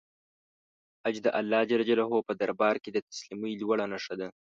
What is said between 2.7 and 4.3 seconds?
کې د تسلیمۍ لوړه نښه ده.